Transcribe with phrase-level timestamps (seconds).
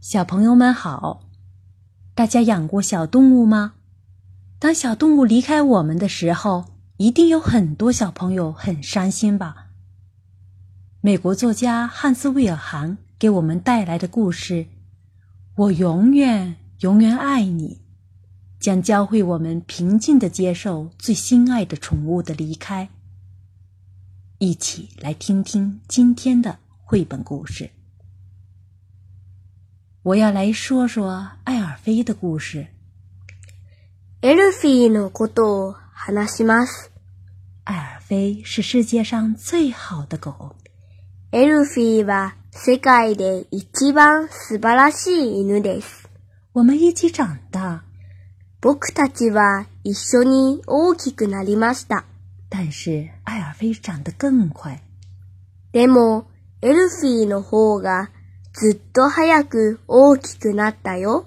[0.00, 1.22] 小朋友们好，
[2.14, 3.74] 大家养过小动物吗？
[4.60, 6.66] 当小动物离开我们的时候，
[6.98, 9.70] 一定有很多小朋友很伤心吧？
[11.00, 14.54] 美国作家汉斯维尔汗给我们带来的故事
[15.56, 17.80] 《我永远永远爱你》，
[18.62, 22.88] 将教会我们平静的接受最心爱的宠物的离开。
[24.38, 27.68] 一起来听听今天的绘本故事。
[30.08, 32.68] 我要来说说艾尔菲的故事。
[34.22, 36.90] エルフィーのことを話します。
[37.66, 40.56] 艾尔菲是世界上最好的狗。
[41.32, 46.08] エルフィーは世界で一番素晴らしい犬です。
[46.54, 47.82] 我们一起长大。
[48.62, 52.04] 僕たちは一緒に大きくなりました。
[52.48, 54.80] 但是艾尔菲长得更快。
[55.72, 56.24] でも
[56.62, 58.08] エルフィーの方が。
[58.58, 61.26] ずっと早く大きくなったよ。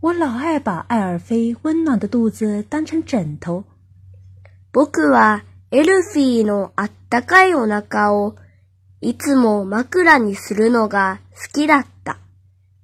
[0.00, 3.64] 我老爱把艾尔菲温暖的肚子当成枕头。
[4.70, 8.36] 僕はエルフィのあったかいお腹を
[9.00, 12.18] いつも枕にするのが好きだった。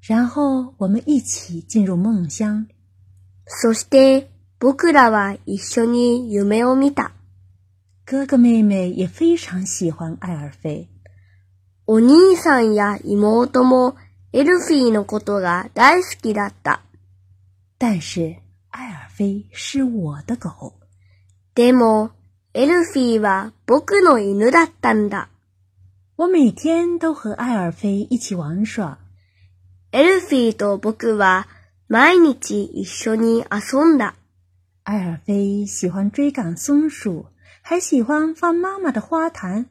[0.03, 2.67] 然后我们一起进入梦乡。
[3.47, 7.13] そして僕らは一緒に夢を見た。
[8.05, 10.89] 哥哥妹妹也非常喜欢艾尔菲。
[11.87, 13.97] お兄さんや妹も
[14.33, 16.81] エルフィーのことが大好きだった。
[17.79, 18.37] 但是、
[18.71, 20.73] 艾尔菲是我的狗。
[21.55, 22.13] でも、
[22.55, 25.29] エルフィーは僕の犬だったんだ。
[26.17, 28.97] 我每天都和艾尔菲一起玩耍。
[29.93, 31.47] エルフィーと僕は
[31.89, 34.15] 毎日一緒に遊んだ。
[34.85, 37.27] 艾尔菲喜欢追赶松鼠，
[37.61, 39.67] 还喜欢放妈妈的花坛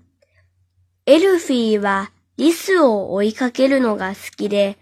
[1.06, 4.78] エルフィーはリスを追いかけるのが好きで、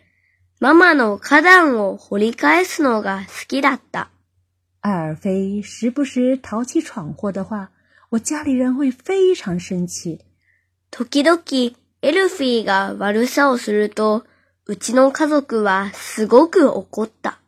[0.60, 4.12] ママの花壇を掘り返すのが好きだった。
[4.84, 7.72] 二飞时不时淘气闯祸的话，
[8.12, 10.20] 我家里人会非常生气。
[10.92, 11.40] 時々
[12.04, 14.24] エルフィーが悪さをすると、
[14.68, 17.40] うちの家族はすごく怒った。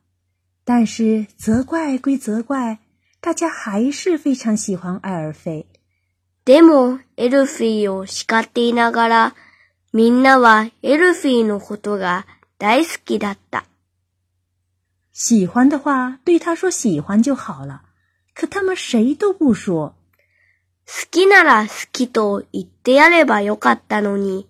[0.65, 2.79] 但是责怪归责怪，
[3.21, 5.65] 大家还是非常喜欢エルフィー。
[6.45, 9.35] でも、エルフィーを叱っていながら、
[9.93, 12.25] みんなはエルフィーのことが
[12.59, 13.63] 大好きだった。
[15.13, 17.83] 喜欢的话，对他说喜欢就好了。
[18.33, 19.93] 可他们谁都不说。
[20.85, 24.49] 好きなら好きと言ってやればよかったのに、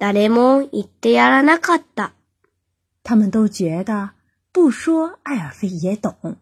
[0.00, 2.14] 誰も言ってやらなかった。
[3.04, 4.10] 他们都觉得
[4.52, 6.36] 不说，艾尔菲也懂。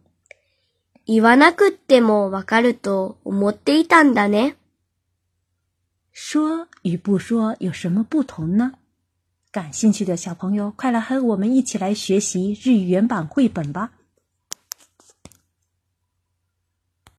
[1.04, 4.56] 言わなくってもわかると思っていたんだね。
[6.28, 8.72] 说与不说有什么不同呢？
[9.52, 13.92] 感兴趣的小朋友，快来和我们一起来学习日语原版绘本吧。